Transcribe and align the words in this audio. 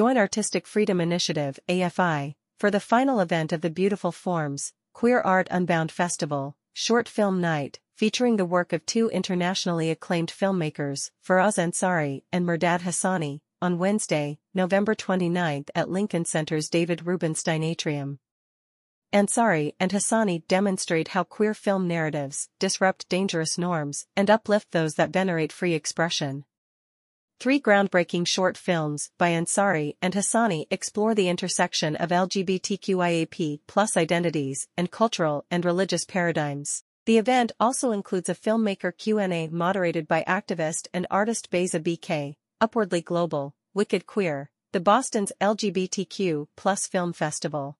Join 0.00 0.16
Artistic 0.16 0.66
Freedom 0.66 0.98
Initiative, 0.98 1.58
AFI, 1.68 2.34
for 2.58 2.70
the 2.70 2.80
final 2.80 3.20
event 3.20 3.52
of 3.52 3.60
the 3.60 3.68
Beautiful 3.68 4.12
Forms, 4.12 4.72
Queer 4.94 5.20
Art 5.20 5.46
Unbound 5.50 5.92
Festival, 5.92 6.56
Short 6.72 7.06
Film 7.06 7.38
Night, 7.38 7.80
featuring 7.98 8.38
the 8.38 8.46
work 8.46 8.72
of 8.72 8.86
two 8.86 9.10
internationally 9.10 9.90
acclaimed 9.90 10.32
filmmakers, 10.32 11.10
Faraz 11.22 11.58
Ansari 11.58 12.22
and 12.32 12.46
Mehrdad 12.46 12.80
Hasani, 12.80 13.42
on 13.60 13.78
Wednesday, 13.78 14.38
November 14.54 14.94
29 14.94 15.66
at 15.74 15.90
Lincoln 15.90 16.24
Center's 16.24 16.70
David 16.70 17.04
Rubenstein 17.06 17.62
Atrium. 17.62 18.20
Ansari 19.12 19.74
and 19.78 19.90
Hasani 19.90 20.48
demonstrate 20.48 21.08
how 21.08 21.24
queer 21.24 21.52
film 21.52 21.86
narratives 21.86 22.48
disrupt 22.58 23.06
dangerous 23.10 23.58
norms 23.58 24.06
and 24.16 24.30
uplift 24.30 24.70
those 24.70 24.94
that 24.94 25.12
venerate 25.12 25.52
free 25.52 25.74
expression. 25.74 26.46
Three 27.40 27.58
groundbreaking 27.58 28.26
short 28.26 28.58
films 28.58 29.12
by 29.16 29.30
Ansari 29.30 29.96
and 30.02 30.12
Hasani 30.12 30.66
explore 30.70 31.14
the 31.14 31.30
intersection 31.30 31.96
of 31.96 32.10
LGBTQIAP 32.10 33.60
plus 33.66 33.96
identities 33.96 34.68
and 34.76 34.90
cultural 34.90 35.46
and 35.50 35.64
religious 35.64 36.04
paradigms. 36.04 36.84
The 37.06 37.16
event 37.16 37.52
also 37.58 37.92
includes 37.92 38.28
a 38.28 38.34
filmmaker 38.34 38.94
Q&A 38.94 39.48
moderated 39.48 40.06
by 40.06 40.22
activist 40.28 40.88
and 40.92 41.06
artist 41.10 41.48
Beza 41.48 41.80
BK, 41.80 42.34
Upwardly 42.60 43.00
Global, 43.00 43.54
Wicked 43.72 44.06
Queer, 44.06 44.50
the 44.72 44.80
Boston's 44.80 45.32
LGBTQ 45.40 46.46
plus 46.58 46.86
film 46.86 47.14
festival. 47.14 47.78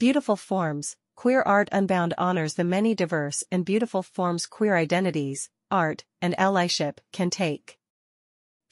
Beautiful 0.00 0.34
Forms, 0.34 0.96
Queer 1.14 1.40
Art 1.42 1.68
Unbound 1.70 2.14
honors 2.18 2.54
the 2.54 2.64
many 2.64 2.96
diverse 2.96 3.44
and 3.52 3.64
beautiful 3.64 4.02
forms 4.02 4.44
queer 4.44 4.74
identities, 4.74 5.50
art, 5.70 6.02
and 6.20 6.36
allyship 6.36 6.98
can 7.12 7.30
take. 7.30 7.78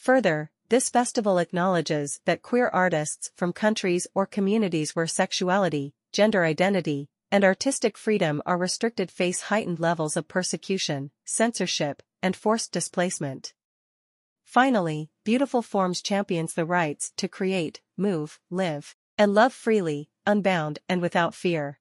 Further, 0.04 0.50
this 0.68 0.90
festival 0.90 1.38
acknowledges 1.38 2.20
that 2.26 2.42
queer 2.42 2.68
artists 2.68 3.30
from 3.36 3.54
countries 3.54 4.06
or 4.14 4.26
communities 4.26 4.94
where 4.94 5.06
sexuality, 5.06 5.94
gender 6.12 6.44
identity, 6.44 7.08
and 7.32 7.42
artistic 7.42 7.96
freedom 7.96 8.42
are 8.44 8.58
restricted 8.58 9.10
face 9.10 9.40
heightened 9.48 9.80
levels 9.80 10.14
of 10.14 10.28
persecution, 10.28 11.10
censorship, 11.24 12.02
and 12.22 12.36
forced 12.36 12.70
displacement. 12.70 13.54
Finally, 14.42 15.08
Beautiful 15.24 15.62
Forms 15.62 16.02
champions 16.02 16.52
the 16.52 16.66
rights 16.66 17.10
to 17.16 17.26
create, 17.26 17.80
move, 17.96 18.38
live, 18.50 18.94
and 19.16 19.32
love 19.32 19.54
freely, 19.54 20.10
unbound 20.26 20.80
and 20.86 21.00
without 21.00 21.34
fear. 21.34 21.80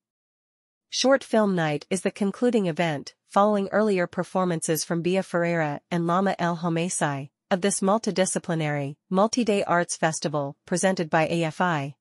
Short 0.90 1.26
Film 1.26 1.56
Night 1.56 1.86
is 1.90 2.04
the 2.04 2.10
concluding 2.10 2.68
event, 2.68 3.16
following 3.28 3.68
earlier 3.74 4.08
performances 4.08 4.86
from 4.86 5.02
Bia 5.02 5.24
Ferreira 5.24 5.82
and 5.92 6.08
Lama 6.08 6.38
El 6.40 6.56
Homesai, 6.60 7.32
of 7.54 7.62
this 7.62 7.82
multidisciplinary, 7.82 8.96
multi-day 9.12 9.64
arts 9.64 9.96
festival 9.96 10.58
presented 10.66 11.08
by 11.08 11.28
AFI. 11.28 11.94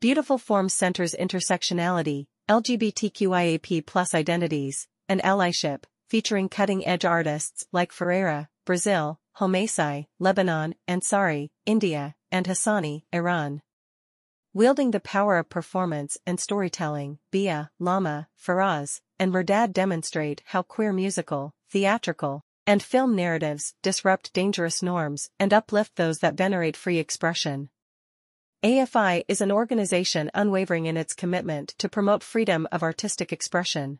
Beautiful 0.00 0.38
Forms 0.38 0.72
centers 0.72 1.14
intersectionality, 1.14 2.28
LGBTQIAP 2.48 3.84
plus 3.84 4.14
identities, 4.14 4.88
and 5.06 5.20
allyship, 5.20 5.84
featuring 6.08 6.48
cutting-edge 6.48 7.04
artists 7.04 7.66
like 7.72 7.92
Ferreira, 7.92 8.48
Brazil, 8.64 9.20
Homesai, 9.36 10.06
Lebanon, 10.18 10.74
Ansari, 10.88 11.50
India, 11.66 12.14
and 12.32 12.46
Hasani, 12.46 13.02
Iran. 13.12 13.60
Wielding 14.54 14.92
the 14.92 15.00
power 15.00 15.36
of 15.36 15.50
performance 15.50 16.16
and 16.24 16.40
storytelling, 16.40 17.18
Bia, 17.30 17.70
Lama, 17.78 18.28
Faraz, 18.42 19.02
and 19.18 19.30
Mehrdad 19.30 19.74
demonstrate 19.74 20.42
how 20.46 20.62
queer 20.62 20.92
musical, 20.92 21.52
theatrical, 21.70 22.43
and 22.66 22.82
film 22.82 23.14
narratives 23.14 23.74
disrupt 23.82 24.32
dangerous 24.32 24.82
norms 24.82 25.30
and 25.38 25.52
uplift 25.52 25.96
those 25.96 26.18
that 26.18 26.36
venerate 26.36 26.76
free 26.76 26.98
expression. 26.98 27.68
AFI 28.64 29.24
is 29.28 29.40
an 29.42 29.52
organization 29.52 30.30
unwavering 30.32 30.86
in 30.86 30.96
its 30.96 31.12
commitment 31.12 31.74
to 31.78 31.88
promote 31.88 32.22
freedom 32.22 32.66
of 32.72 32.82
artistic 32.82 33.32
expression. 33.32 33.98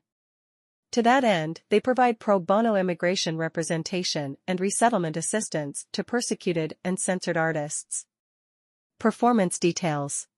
To 0.92 1.02
that 1.02 1.24
end, 1.24 1.60
they 1.68 1.80
provide 1.80 2.18
pro 2.18 2.38
bono 2.38 2.74
immigration 2.74 3.36
representation 3.36 4.38
and 4.46 4.60
resettlement 4.60 5.16
assistance 5.16 5.86
to 5.92 6.04
persecuted 6.04 6.76
and 6.84 6.98
censored 6.98 7.36
artists. 7.36 8.06
Performance 8.98 9.58
details 9.58 10.28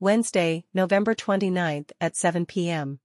Wednesday, 0.00 0.64
November 0.72 1.14
29th 1.14 1.90
at 2.00 2.16
7 2.16 2.46
p.m. 2.46 3.00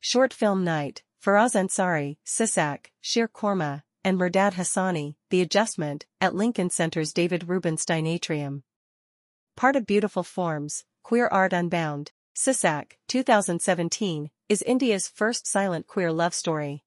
Short 0.00 0.32
Film 0.32 0.64
Night, 0.64 1.02
Faraz 1.22 1.54
Ansari, 1.54 2.16
Sisak, 2.26 2.86
Sheer 3.00 3.28
Qorma, 3.28 3.84
and 4.02 4.18
Mehrdad 4.18 4.54
Hasani, 4.54 5.14
The 5.30 5.40
Adjustment, 5.40 6.04
at 6.20 6.34
Lincoln 6.34 6.68
Center's 6.68 7.12
David 7.12 7.48
Rubenstein 7.48 8.08
Atrium. 8.08 8.64
Part 9.56 9.76
of 9.76 9.86
Beautiful 9.86 10.24
Forms, 10.24 10.84
Queer 11.04 11.28
Art 11.28 11.52
Unbound, 11.52 12.10
Sisak, 12.34 12.94
2017, 13.06 14.30
is 14.48 14.62
India's 14.62 15.06
first 15.06 15.46
silent 15.46 15.86
queer 15.86 16.10
love 16.10 16.34
story. 16.34 16.82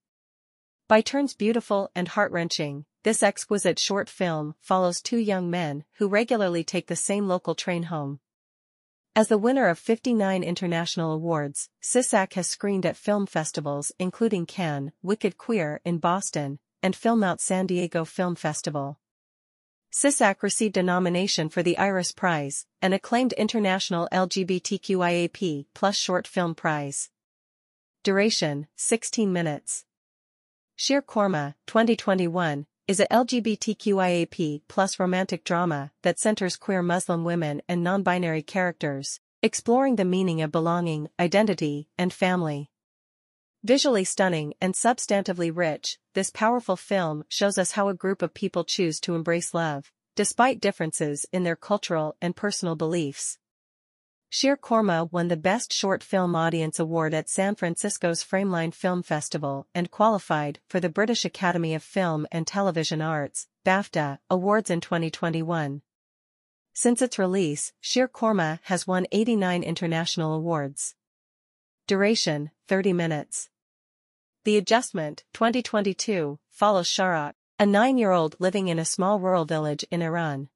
By 0.90 1.00
turns 1.00 1.34
beautiful 1.34 1.90
and 1.96 2.10
heart-wrenching, 2.10 2.84
this 3.04 3.24
exquisite 3.24 3.80
short 3.80 4.10
film 4.10 4.56
follows 4.60 5.02
two 5.02 5.18
young 5.18 5.50
men 5.50 5.86
who 5.94 6.10
regularly 6.10 6.66
take 6.66 6.88
the 6.88 6.98
same 6.98 7.30
local 7.30 7.56
train 7.56 7.84
home. 7.84 8.20
As 9.18 9.30
the 9.30 9.38
winner 9.38 9.70
of 9.70 9.80
59 9.80 10.44
international 10.44 11.14
awards, 11.14 11.70
Sisak 11.82 12.34
has 12.34 12.50
screened 12.50 12.86
at 12.86 12.98
film 12.98 13.26
festivals 13.26 13.94
including 13.98 14.46
Cannes, 14.46 14.92
Wicked 15.02 15.38
Queer 15.38 15.80
in 15.86 16.00
Boston, 16.00 16.60
and 16.84 16.94
Filmout 16.94 17.40
San 17.40 17.66
Diego 17.66 18.04
Film 18.04 18.36
Festival. 18.36 19.00
Sisak 19.90 20.44
received 20.44 20.76
a 20.76 20.84
nomination 20.84 21.48
for 21.48 21.64
the 21.64 21.78
Iris 21.78 22.12
Prize, 22.12 22.66
an 22.82 22.92
acclaimed 22.92 23.32
international 23.34 24.10
LGBTQIAP 24.12 25.68
plus 25.74 25.96
short 25.96 26.28
film 26.28 26.54
prize. 26.54 27.10
Duration, 28.04 28.68
16 28.76 29.32
minutes. 29.32 29.86
Sheer 30.76 31.02
Qorma, 31.02 31.56
2021, 31.68 32.66
is 32.88 33.00
a 33.00 33.08
LGBTQIAP 33.08 34.62
plus 34.68 35.00
romantic 35.00 35.44
drama 35.44 35.92
that 36.04 36.20
centers 36.20 36.56
queer 36.56 36.84
Muslim 36.84 37.24
women 37.24 37.60
and 37.68 37.84
non-binary 37.84 38.44
characters, 38.44 39.20
exploring 39.42 39.96
the 39.96 40.06
meaning 40.06 40.40
of 40.44 40.52
belonging, 40.52 41.10
identity, 41.20 41.90
and 41.98 42.14
family. 42.14 42.70
Visually 43.64 44.04
stunning 44.04 44.54
and 44.62 44.76
substantively 44.76 45.52
rich, 45.52 45.98
this 46.14 46.30
powerful 46.30 46.76
film 46.76 47.24
shows 47.28 47.58
us 47.58 47.72
how 47.72 47.88
a 47.88 47.96
group 47.96 48.22
of 48.22 48.36
people 48.36 48.64
choose 48.64 49.00
to 49.00 49.16
embrace 49.16 49.56
love, 49.56 49.92
despite 50.16 50.62
differences 50.62 51.26
in 51.34 51.42
their 51.42 51.56
cultural 51.56 52.16
and 52.22 52.36
personal 52.36 52.76
beliefs. 52.76 53.40
Sheer 54.30 54.58
Qorma 54.58 55.12
won 55.12 55.28
the 55.28 55.38
Best 55.38 55.72
Short 55.72 56.04
Film 56.04 56.36
Audience 56.36 56.80
Award 56.80 57.14
at 57.14 57.30
San 57.30 57.56
Francisco's 57.56 58.24
Frameline 58.24 58.74
Film 58.74 59.02
Festival 59.02 59.68
and 59.74 59.92
qualified 59.92 60.60
for 60.68 60.80
the 60.80 60.90
British 60.90 61.24
Academy 61.24 61.74
of 61.74 61.84
Film 61.84 62.28
and 62.32 62.46
Television 62.46 63.02
Arts, 63.02 63.48
BAFTA, 63.66 64.20
Awards 64.30 64.70
in 64.70 64.82
2021. 64.82 65.82
Since 66.74 67.02
its 67.02 67.18
release, 67.18 67.72
Sheer 67.80 68.08
Qorma 68.10 68.60
has 68.64 68.86
won 68.86 69.08
89 69.12 69.64
international 69.64 70.34
awards. 70.34 70.96
Duration, 71.88 72.52
30 72.68 72.92
minutes. 72.94 73.50
The 74.44 74.58
Adjustment, 74.58 75.24
2022, 75.34 76.40
follows 76.50 76.90
Sharak, 76.90 77.34
a 77.58 77.66
nine-year-old 77.66 78.36
living 78.40 78.68
in 78.68 78.80
a 78.80 78.86
small 78.86 79.20
rural 79.20 79.46
village 79.46 79.86
in 79.90 80.02
Iran. 80.02 80.50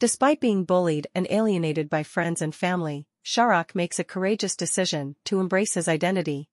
Despite 0.00 0.40
being 0.40 0.64
bullied 0.64 1.06
and 1.14 1.26
alienated 1.30 1.88
by 1.88 2.02
friends 2.02 2.42
and 2.42 2.52
family, 2.52 3.06
Sharak 3.24 3.76
makes 3.76 4.00
a 4.00 4.04
courageous 4.04 4.56
decision 4.56 5.14
to 5.24 5.38
embrace 5.38 5.74
his 5.74 5.86
identity. 5.86 6.48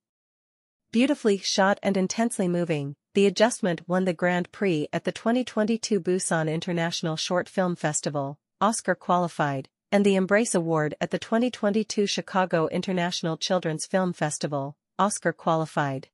Beautifully 0.91 1.39
shot 1.39 1.79
and 1.81 1.97
intensely 1.97 2.47
moving, 2.47 2.95
The 3.15 3.25
Adjustment 3.25 3.89
won 3.89 4.05
the 4.05 4.13
Grand 4.13 4.51
Prix 4.51 4.87
at 4.93 5.05
the 5.05 5.11
2022 5.11 5.99
Busan 5.99 6.53
International 6.53 7.15
Short 7.15 7.49
Film 7.49 7.75
Festival, 7.75 8.37
Oscar 8.61 8.93
qualified, 8.93 9.69
and 9.91 10.05
the 10.05 10.15
Embrace 10.15 10.53
Award 10.53 10.93
at 11.01 11.09
the 11.09 11.19
2022 11.19 12.05
Chicago 12.05 12.67
International 12.67 13.37
Children's 13.37 13.87
Film 13.87 14.13
Festival, 14.13 14.77
Oscar 14.99 15.33
qualified. 15.33 16.09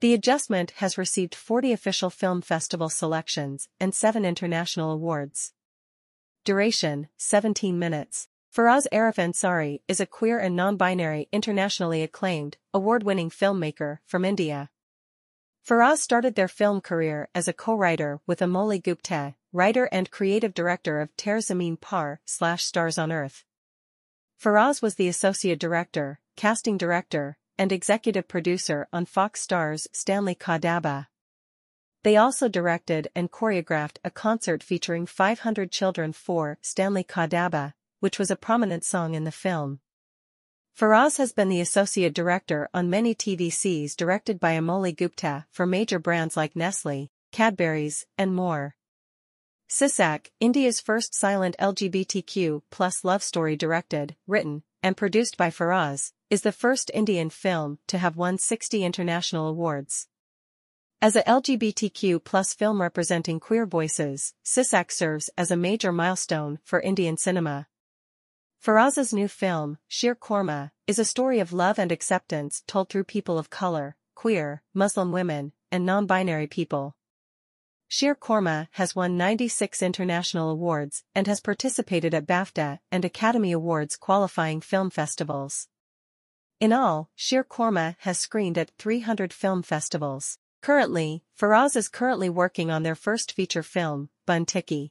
The 0.00 0.14
Adjustment 0.14 0.70
has 0.76 0.96
received 0.96 1.34
40 1.34 1.72
official 1.72 2.10
film 2.10 2.42
festival 2.42 2.88
selections 2.88 3.68
and 3.80 3.92
7 3.92 4.24
international 4.24 4.92
awards. 4.92 5.52
Duration, 6.48 7.08
17 7.18 7.78
minutes. 7.78 8.26
Faraz 8.56 8.86
Arif 8.90 9.16
Ansari 9.16 9.82
is 9.86 10.00
a 10.00 10.06
queer 10.06 10.38
and 10.38 10.56
non-binary 10.56 11.28
internationally 11.30 12.02
acclaimed, 12.02 12.56
award-winning 12.72 13.28
filmmaker 13.28 13.98
from 14.06 14.24
India. 14.24 14.70
Faraz 15.62 15.98
started 15.98 16.36
their 16.36 16.48
film 16.48 16.80
career 16.80 17.28
as 17.34 17.48
a 17.48 17.52
co-writer 17.52 18.20
with 18.26 18.40
Amole 18.40 18.80
Gupte, 18.80 19.34
writer 19.52 19.90
and 19.92 20.10
creative 20.10 20.54
director 20.54 21.02
of 21.02 21.14
Zameen 21.18 21.78
Par 21.78 22.22
slash 22.24 22.64
Stars 22.64 22.96
on 22.96 23.12
Earth. 23.12 23.44
Faraz 24.42 24.80
was 24.80 24.94
the 24.94 25.08
associate 25.08 25.58
director, 25.58 26.18
casting 26.34 26.78
director, 26.78 27.36
and 27.58 27.72
executive 27.72 28.26
producer 28.26 28.88
on 28.90 29.04
Fox 29.04 29.42
Stars 29.42 29.86
Stanley 29.92 30.34
Ka 30.34 30.56
Dabba. 30.56 31.08
They 32.04 32.16
also 32.16 32.48
directed 32.48 33.08
and 33.14 33.30
choreographed 33.30 33.98
a 34.04 34.10
concert 34.10 34.62
featuring 34.62 35.06
500 35.06 35.72
children 35.72 36.12
for 36.12 36.58
Stanley 36.62 37.02
Ka 37.02 37.26
Dabba, 37.26 37.74
which 38.00 38.18
was 38.18 38.30
a 38.30 38.36
prominent 38.36 38.84
song 38.84 39.14
in 39.14 39.24
the 39.24 39.32
film. 39.32 39.80
Faraz 40.78 41.18
has 41.18 41.32
been 41.32 41.48
the 41.48 41.60
associate 41.60 42.14
director 42.14 42.68
on 42.72 42.88
many 42.88 43.12
TVCs 43.12 43.96
directed 43.96 44.38
by 44.38 44.52
Amole 44.52 44.94
Gupte 44.94 45.44
for 45.50 45.66
major 45.66 45.98
brands 45.98 46.36
like 46.36 46.54
Nestle, 46.54 47.08
Cadbury's, 47.32 48.06
and 48.16 48.32
more. 48.32 48.76
Sisak, 49.68 50.30
India's 50.38 50.80
first 50.80 51.14
silent 51.14 51.56
LGBTQ 51.58 52.62
plus 52.70 53.04
love 53.04 53.24
story 53.24 53.56
directed, 53.56 54.14
written, 54.28 54.62
and 54.82 54.96
produced 54.96 55.36
by 55.36 55.50
Faraz, 55.50 56.12
is 56.30 56.42
the 56.42 56.52
first 56.52 56.92
Indian 56.94 57.28
film 57.28 57.78
to 57.88 57.98
have 57.98 58.16
won 58.16 58.38
60 58.38 58.84
international 58.84 59.48
awards. 59.48 60.06
As 61.00 61.14
a 61.14 61.22
LGBTQ 61.22 62.24
plus 62.24 62.54
film 62.54 62.82
representing 62.82 63.38
queer 63.38 63.66
voices, 63.66 64.34
Sisak 64.44 64.90
serves 64.90 65.30
as 65.38 65.52
a 65.52 65.56
major 65.56 65.92
milestone 65.92 66.58
for 66.64 66.80
Indian 66.80 67.16
cinema. 67.16 67.68
Faraz's 68.60 69.12
new 69.12 69.28
film, 69.28 69.78
Sheer 69.86 70.16
Qorma, 70.16 70.72
is 70.88 70.98
a 70.98 71.04
story 71.04 71.38
of 71.38 71.52
love 71.52 71.78
and 71.78 71.92
acceptance 71.92 72.64
told 72.66 72.88
through 72.88 73.04
people 73.04 73.38
of 73.38 73.48
color, 73.48 73.96
queer, 74.16 74.64
Muslim 74.74 75.12
women, 75.12 75.52
and 75.70 75.86
non-binary 75.86 76.48
people. 76.48 76.96
Sheer 77.86 78.16
Qorma 78.16 78.66
has 78.72 78.96
won 78.96 79.16
96 79.16 79.80
international 79.80 80.50
awards 80.50 81.04
and 81.14 81.28
has 81.28 81.38
participated 81.38 82.12
at 82.12 82.26
BAFTA 82.26 82.80
and 82.90 83.04
Academy 83.04 83.52
Awards 83.52 83.94
qualifying 83.94 84.60
film 84.60 84.90
festivals. 84.90 85.68
In 86.58 86.72
all, 86.72 87.08
Sheer 87.14 87.44
Qorma 87.44 87.94
has 88.00 88.18
screened 88.18 88.58
at 88.58 88.72
300 88.78 89.32
film 89.32 89.62
festivals. 89.62 90.38
Currently, 90.60 91.24
Faraz 91.38 91.76
is 91.76 91.88
currently 91.88 92.28
working 92.28 92.70
on 92.70 92.82
their 92.82 92.94
first 92.94 93.32
feature 93.32 93.62
film, 93.62 94.10
Buntiki. 94.26 94.90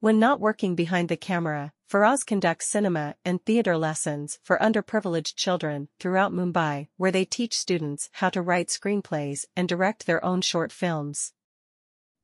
When 0.00 0.18
not 0.18 0.40
working 0.40 0.74
behind 0.74 1.08
the 1.08 1.16
camera, 1.16 1.72
Faraz 1.88 2.24
conducts 2.26 2.66
cinema 2.66 3.14
and 3.24 3.44
theater 3.44 3.76
lessons 3.76 4.38
for 4.42 4.58
underprivileged 4.58 5.36
children 5.36 5.88
throughout 6.00 6.32
Mumbai 6.32 6.88
where 6.96 7.12
they 7.12 7.26
teach 7.26 7.58
students 7.58 8.08
how 8.14 8.30
to 8.30 8.40
write 8.40 8.68
screenplays 8.68 9.44
and 9.54 9.68
direct 9.68 10.06
their 10.06 10.24
own 10.24 10.40
short 10.40 10.72
films. 10.72 11.34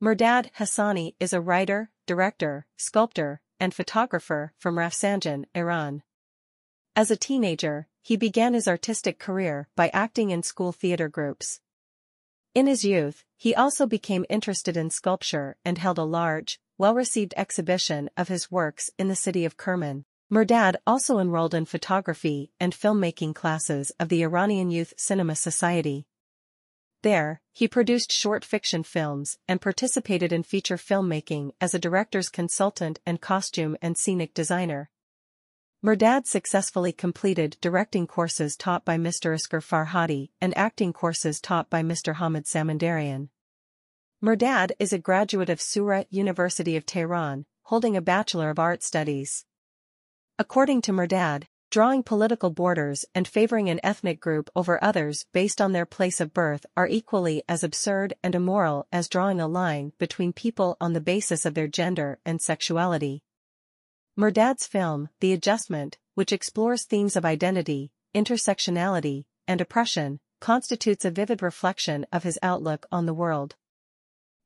Mehrdad 0.02 0.50
Hasani 0.54 1.14
is 1.20 1.32
a 1.32 1.40
writer, 1.40 1.90
director, 2.06 2.66
sculptor, 2.76 3.42
and 3.60 3.74
photographer 3.74 4.54
from 4.58 4.76
Rafsanjan, 4.76 5.44
Iran. 5.54 6.02
As 6.96 7.10
a 7.10 7.16
teenager, 7.16 7.88
he 8.02 8.16
began 8.16 8.54
his 8.54 8.66
artistic 8.66 9.18
career 9.18 9.68
by 9.76 9.90
acting 9.90 10.30
in 10.30 10.42
school 10.42 10.72
theater 10.72 11.08
groups. 11.08 11.60
In 12.58 12.66
his 12.66 12.84
youth, 12.84 13.24
he 13.36 13.54
also 13.54 13.86
became 13.86 14.26
interested 14.28 14.76
in 14.76 14.90
sculpture 14.90 15.56
and 15.64 15.78
held 15.78 15.96
a 15.96 16.02
large, 16.02 16.58
well-received 16.76 17.32
exhibition 17.36 18.10
of 18.16 18.26
his 18.26 18.50
works 18.50 18.90
in 18.98 19.06
the 19.06 19.14
city 19.14 19.44
of 19.44 19.56
Kerman. 19.56 20.06
Mehrdad 20.28 20.74
also 20.84 21.20
enrolled 21.20 21.54
in 21.54 21.66
photography 21.66 22.50
and 22.58 22.74
filmmaking 22.74 23.32
classes 23.32 23.92
of 24.00 24.08
the 24.08 24.24
Iranian 24.24 24.72
Youth 24.72 24.92
Cinema 24.96 25.36
Society. 25.36 26.08
There, 27.02 27.42
he 27.52 27.68
produced 27.68 28.10
short 28.10 28.44
fiction 28.44 28.82
films 28.82 29.38
and 29.46 29.60
participated 29.60 30.32
in 30.32 30.42
feature 30.42 30.76
filmmaking 30.76 31.52
as 31.60 31.74
a 31.74 31.78
director's 31.78 32.28
consultant 32.28 32.98
and 33.06 33.20
costume 33.20 33.76
and 33.80 33.96
scenic 33.96 34.34
designer. 34.34 34.90
Mehrdad 35.80 36.26
successfully 36.26 36.90
completed 36.90 37.56
directing 37.60 38.08
courses 38.08 38.56
taught 38.56 38.84
by 38.84 38.96
Mr. 38.96 39.32
Asghar 39.32 39.62
Farhadi 39.62 40.30
and 40.40 40.56
acting 40.58 40.92
courses 40.92 41.40
taught 41.40 41.70
by 41.70 41.84
Mr. 41.84 42.16
Hamid 42.16 42.46
Samandarian. 42.46 43.28
Mehrdad 44.20 44.72
is 44.80 44.92
a 44.92 44.98
graduate 44.98 45.48
of 45.48 45.60
Sura 45.60 46.04
University 46.10 46.76
of 46.76 46.84
Tehran, 46.84 47.46
holding 47.62 47.96
a 47.96 48.00
Bachelor 48.00 48.50
of 48.50 48.58
Art 48.58 48.82
Studies. 48.82 49.44
According 50.36 50.82
to 50.82 50.92
Mehrdad, 50.92 51.44
drawing 51.70 52.02
political 52.02 52.50
borders 52.50 53.04
and 53.14 53.28
favoring 53.28 53.70
an 53.70 53.78
ethnic 53.84 54.18
group 54.18 54.50
over 54.56 54.82
others 54.82 55.26
based 55.32 55.60
on 55.60 55.70
their 55.70 55.86
place 55.86 56.20
of 56.20 56.34
birth 56.34 56.66
are 56.76 56.88
equally 56.88 57.44
as 57.48 57.62
absurd 57.62 58.14
and 58.20 58.34
immoral 58.34 58.88
as 58.90 59.08
drawing 59.08 59.40
a 59.40 59.46
line 59.46 59.92
between 59.96 60.32
people 60.32 60.76
on 60.80 60.92
the 60.92 61.00
basis 61.00 61.46
of 61.46 61.54
their 61.54 61.68
gender 61.68 62.18
and 62.26 62.42
sexuality. 62.42 63.22
Mehrdad's 64.18 64.66
film, 64.66 65.10
The 65.20 65.32
Adjustment, 65.32 65.96
which 66.14 66.32
explores 66.32 66.82
themes 66.82 67.14
of 67.14 67.24
identity, 67.24 67.92
intersectionality, 68.16 69.26
and 69.46 69.60
oppression, 69.60 70.18
constitutes 70.40 71.04
a 71.04 71.12
vivid 71.12 71.40
reflection 71.40 72.04
of 72.10 72.24
his 72.24 72.36
outlook 72.42 72.84
on 72.90 73.06
the 73.06 73.14
world. 73.14 73.54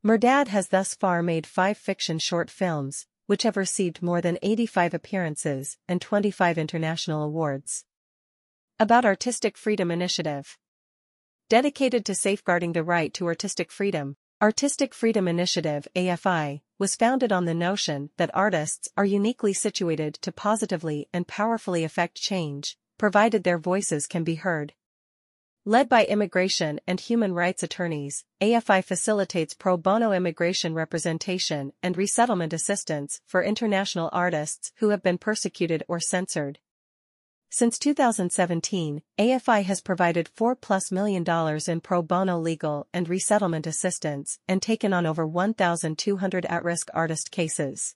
Mehrdad 0.05 0.49
has 0.49 0.69
thus 0.69 0.95
far 0.95 1.23
made 1.23 1.47
five 1.47 1.79
fiction 1.79 2.19
short 2.19 2.51
films, 2.51 3.07
which 3.25 3.45
have 3.45 3.57
received 3.57 4.03
more 4.03 4.21
than 4.21 4.39
85 4.43 4.93
appearances 4.93 5.79
and 5.89 6.03
25 6.03 6.59
international 6.59 7.23
awards. 7.23 7.87
About 8.79 9.07
Artistic 9.07 9.57
Freedom 9.57 9.91
Initiative 9.91 10.59
Dedicated 11.49 12.05
to 12.05 12.15
safeguarding 12.15 12.75
the 12.75 12.85
right 12.85 13.15
to 13.15 13.25
artistic 13.25 13.73
freedom, 13.73 14.17
Artistic 14.43 14.93
Freedom 14.93 15.29
Initiative 15.29 15.87
AFI, 15.95 16.63
was 16.77 16.97
founded 16.97 17.31
on 17.31 17.45
the 17.45 17.55
notion 17.55 18.11
that 18.17 18.35
artists 18.35 18.89
are 18.97 19.05
uniquely 19.05 19.53
situated 19.53 20.15
to 20.15 20.33
positively 20.33 21.09
and 21.13 21.29
powerfully 21.29 21.85
affect 21.85 22.17
change, 22.17 22.77
provided 22.99 23.45
their 23.45 23.57
voices 23.57 24.09
can 24.09 24.25
be 24.25 24.35
heard. 24.35 24.73
Led 25.65 25.89
by 25.89 26.05
immigration 26.07 26.81
and 26.89 26.99
human 26.99 27.35
rights 27.35 27.63
attorneys, 27.63 28.25
AFI 28.41 28.83
facilitates 28.83 29.55
pro 29.55 29.77
bono 29.77 30.11
immigration 30.11 30.75
representation 30.75 31.73
and 31.81 31.97
resettlement 31.97 32.53
assistance 32.53 33.21
for 33.25 33.45
international 33.45 34.11
artists 34.13 34.73
who 34.79 34.89
have 34.89 35.05
been 35.05 35.19
persecuted 35.19 35.85
or 35.87 36.01
censored, 36.01 36.59
since 37.55 37.79
2017, 37.79 39.03
AFI 39.19 39.63
has 39.65 39.83
provided 39.83 40.27
4 40.27 40.57
plus 40.57 40.91
million 40.91 41.23
dollars 41.23 41.69
in 41.69 41.83
pro 41.83 42.01
bono 42.01 42.39
legal 42.39 42.87
and 42.95 43.11
resettlement 43.11 43.67
assistance 43.67 44.39
and 44.49 44.63
taken 44.63 44.95
on 44.95 45.05
over 45.05 45.27
1,200 45.27 46.47
at-risk 46.47 46.89
artist 46.95 47.31
cases. 47.31 47.95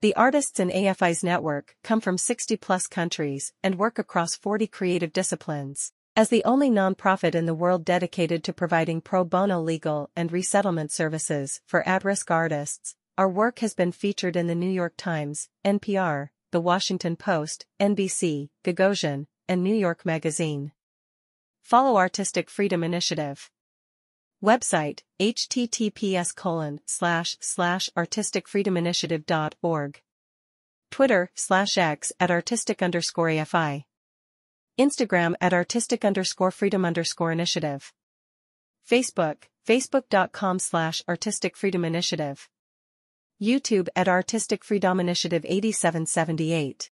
The 0.00 0.16
artists 0.16 0.58
in 0.58 0.70
AFI's 0.70 1.22
network 1.22 1.76
come 1.84 2.00
from 2.00 2.16
60 2.16 2.56
plus 2.56 2.86
countries 2.86 3.52
and 3.62 3.74
work 3.74 3.98
across 3.98 4.34
40 4.34 4.66
creative 4.68 5.12
disciplines. 5.12 5.92
As 6.16 6.30
the 6.30 6.44
only 6.44 6.70
nonprofit 6.70 7.34
in 7.34 7.44
the 7.44 7.54
world 7.54 7.84
dedicated 7.84 8.42
to 8.44 8.54
providing 8.54 9.02
pro 9.02 9.24
bono 9.24 9.60
legal 9.60 10.08
and 10.16 10.32
resettlement 10.32 10.90
services 10.90 11.60
for 11.66 11.86
at-risk 11.86 12.30
artists, 12.30 12.96
our 13.18 13.28
work 13.28 13.58
has 13.58 13.74
been 13.74 13.92
featured 13.92 14.36
in 14.36 14.46
the 14.46 14.54
New 14.54 14.70
York 14.70 14.94
Times, 14.96 15.50
NPR, 15.66 16.30
the 16.54 16.60
Washington 16.60 17.16
Post, 17.16 17.66
NBC, 17.80 18.48
Gagosian, 18.62 19.26
and 19.48 19.64
New 19.64 19.74
York 19.74 20.06
Magazine. 20.06 20.70
Follow 21.62 21.96
Artistic 21.96 22.48
Freedom 22.48 22.84
Initiative. 22.84 23.50
Website, 24.40 25.00
https 25.18 26.32
colon 26.32 26.78
slash 26.86 27.36
slash 27.40 27.90
artisticfreedominitiative.org. 27.96 30.00
Twitter 30.92 31.32
slash 31.34 31.76
X 31.76 32.12
at 32.20 32.30
artistic 32.30 32.80
underscore 32.80 33.26
AFI. 33.26 33.82
Instagram 34.78 35.34
at 35.40 35.52
artistic 35.52 36.04
underscore 36.04 36.52
freedom 36.52 36.84
underscore 36.84 37.32
initiative. 37.32 37.92
Facebook, 38.88 39.48
facebook.com 39.66 40.60
slash 40.60 41.02
artistic 41.08 41.56
freedom 41.56 41.84
initiative. 41.84 42.48
YouTube 43.42 43.88
at 43.96 44.08
Artistic 44.08 44.64
Freedom 44.64 45.00
Initiative 45.00 45.44
8778. 45.44 46.90